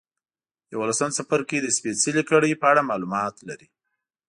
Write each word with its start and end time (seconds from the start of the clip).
یوولسم 0.73 1.09
څپرکی 1.17 1.57
د 1.61 1.67
سپېڅلې 1.77 2.23
کړۍ 2.29 2.53
په 2.61 2.65
اړه 2.71 2.87
معلومات 2.89 3.35
لري. 3.47 3.67